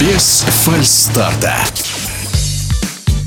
[0.00, 1.54] Без фальстарта.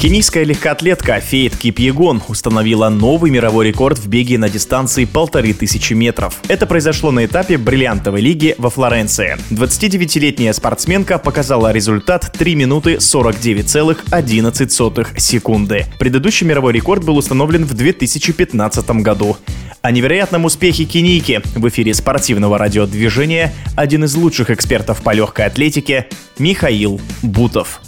[0.02, 6.42] Кенийская легкоатлетка Фейт Кипьегон установила новый мировой рекорд в беге на дистанции полторы тысячи метров.
[6.48, 9.38] Это произошло на этапе бриллиантовой лиги во Флоренции.
[9.52, 15.86] 29-летняя спортсменка показала результат 3 минуты 49,11 секунды.
[16.00, 19.38] Предыдущий мировой рекорд был установлен в 2015 году.
[19.84, 26.08] О невероятном успехе кенийки в эфире спортивного радиодвижения один из лучших экспертов по легкой атлетике
[26.40, 27.80] Михаил Бутов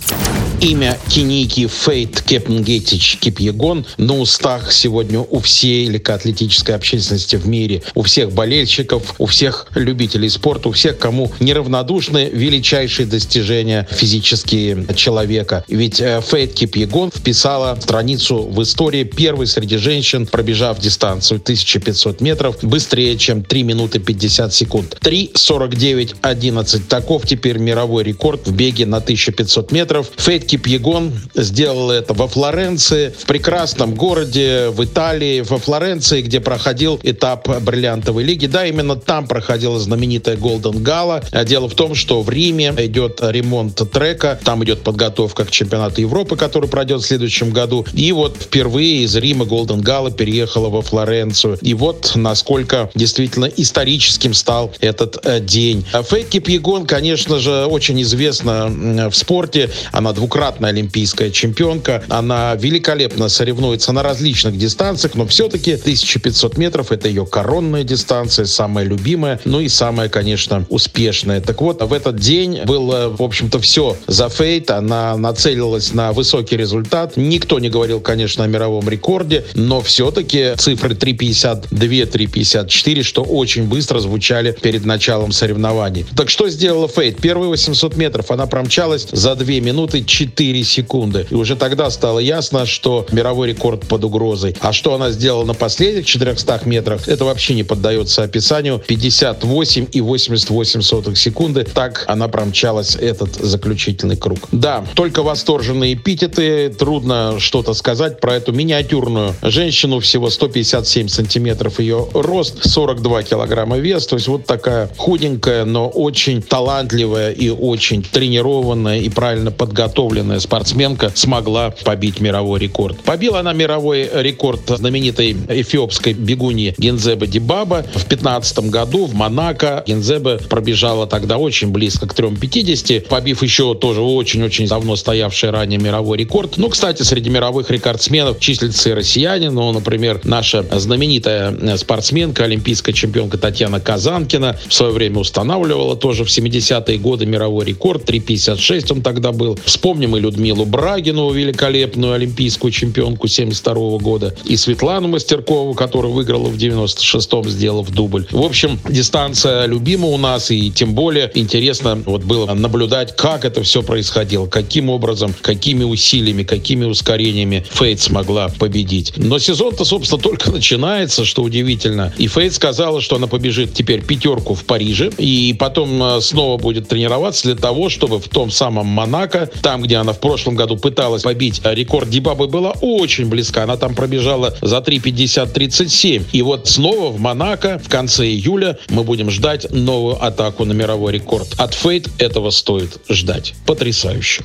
[0.63, 8.01] имя Киники Фейт Кепнгетич Кипьегон на устах сегодня у всей легкоатлетической общественности в мире, у
[8.01, 15.65] всех болельщиков, у всех любителей спорта, у всех, кому неравнодушны величайшие достижения физические человека.
[15.67, 22.57] Ведь э, Фейт Кипьегон вписала страницу в истории первой среди женщин, пробежав дистанцию 1500 метров
[22.61, 24.97] быстрее, чем 3 минуты 50 секунд.
[25.01, 26.83] 3.49.11.
[26.87, 30.09] Таков теперь мировой рекорд в беге на 1500 метров.
[30.15, 36.99] Фейт Кипьегон сделал это во Флоренции, в прекрасном городе, в Италии, во Флоренции, где проходил
[37.01, 38.45] этап бриллиантовой лиги.
[38.45, 41.23] Да, именно там проходила знаменитая Голден Гала.
[41.45, 46.35] Дело в том, что в Риме идет ремонт трека, там идет подготовка к чемпионату Европы,
[46.35, 47.87] который пройдет в следующем году.
[47.93, 51.57] И вот впервые из Рима Голден Гала переехала во Флоренцию.
[51.63, 55.83] И вот насколько действительно историческим стал этот э, день.
[55.91, 59.71] Фейт Кипьегон, конечно же, очень известна в спорте.
[59.91, 62.03] Она двукратная двукратная олимпийская чемпионка.
[62.09, 68.85] Она великолепно соревнуется на различных дистанциях, но все-таки 1500 метров— это ее коронная дистанция, самая
[68.85, 71.39] любимая, ну и самая, конечно, успешная.
[71.39, 74.69] Так вот, в этот день было, в общем-то, все за Фейт.
[74.69, 77.15] Она нацелилась на высокий результат.
[77.15, 83.99] Никто не говорил, конечно, о мировом рекорде, но все-таки цифры 3.52, 3.54, что очень быстро
[83.99, 86.05] звучали перед началом соревнований.
[86.17, 87.21] Так что сделала Фейт?
[87.21, 91.27] Первые 800 метров она промчалась за 2 минуты 4 4 секунды.
[91.29, 94.55] И уже тогда стало ясно, что мировой рекорд под угрозой.
[94.61, 98.81] А что она сделала на последних 400 метрах, это вообще не поддается описанию.
[98.87, 101.65] 58 и 88 сотых секунды.
[101.65, 104.39] Так она промчалась этот заключительный круг.
[104.51, 106.69] Да, только восторженные эпитеты.
[106.69, 109.99] Трудно что-то сказать про эту миниатюрную женщину.
[109.99, 114.07] Всего 157 сантиметров ее рост, 42 килограмма вес.
[114.07, 120.39] То есть вот такая худенькая, но очень талантливая и очень тренированная и правильно подготовленная профессиональная
[120.39, 123.01] спортсменка смогла побить мировой рекорд.
[123.01, 129.83] Побила она мировой рекорд знаменитой эфиопской бегуни Гензебе Дибаба в 15 году в Монако.
[129.87, 136.19] Гензебе пробежала тогда очень близко к 3.50, побив еще тоже очень-очень давно стоявший ранее мировой
[136.19, 136.57] рекорд.
[136.57, 143.37] Ну, кстати, среди мировых рекордсменов числится и россияне, ну, например, наша знаменитая спортсменка, олимпийская чемпионка
[143.37, 149.31] Татьяна Казанкина в свое время устанавливала тоже в 70-е годы мировой рекорд, 3.56 он тогда
[149.31, 149.57] был.
[149.65, 156.57] Вспомним и Людмилу Брагину, великолепную олимпийскую чемпионку 72 года, и Светлану Мастеркову, которая выиграла в
[156.57, 158.27] 96-м, сделав дубль.
[158.31, 163.63] В общем, дистанция любима у нас, и тем более интересно вот было наблюдать, как это
[163.63, 169.13] все происходило, каким образом, какими усилиями, какими ускорениями Фейт смогла победить.
[169.17, 172.13] Но сезон-то, собственно, только начинается, что удивительно.
[172.17, 176.87] И Фейт сказала, что она побежит теперь пятерку в Париже, и потом э, снова будет
[176.87, 181.23] тренироваться для того, чтобы в том самом Монако, там, где она в прошлом году пыталась
[181.23, 183.63] побить рекорд Дибабы, была очень близка.
[183.63, 186.25] Она там пробежала за 3.50-37.
[186.31, 191.13] И вот снова в Монако в конце июля мы будем ждать новую атаку на мировой
[191.13, 191.55] рекорд.
[191.57, 193.53] От Фейт этого стоит ждать.
[193.65, 194.43] Потрясающе.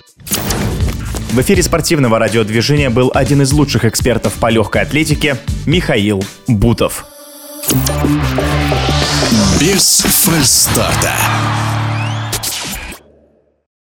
[1.33, 5.37] В эфире спортивного радиодвижения был один из лучших экспертов по легкой атлетике
[5.67, 7.05] Михаил Бутов.
[9.61, 11.13] Без фальстарта.